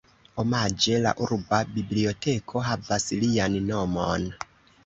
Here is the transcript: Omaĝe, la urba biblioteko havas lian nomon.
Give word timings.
Omaĝe, 0.43 0.95
la 1.03 1.11
urba 1.25 1.59
biblioteko 1.75 2.65
havas 2.71 3.07
lian 3.23 3.63
nomon. 3.71 4.27